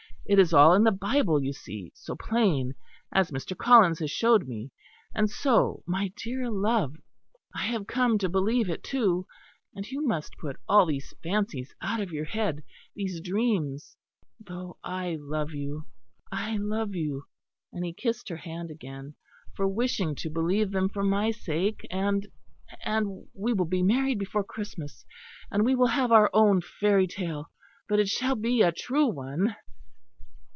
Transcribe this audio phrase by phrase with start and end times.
[0.27, 2.73] It is all in the Bible you see; so plain,
[3.11, 3.57] as Mr.
[3.57, 4.71] Collins has showed me.
[5.13, 6.95] And so, my dear love,
[7.53, 9.27] I have come to believe it too;
[9.75, 12.63] and you must put all these fancies out of your head,
[12.95, 13.97] these dreams;
[14.39, 15.87] though I love you,
[16.31, 17.25] I love you,"
[17.73, 19.15] and he kissed her hand again,
[19.53, 22.25] "for wishing to believe them for my sake and
[22.85, 25.03] and we will be married before Christmas;
[25.51, 27.51] and we will have our own fairy tale,
[27.89, 29.57] but it shall be a true one."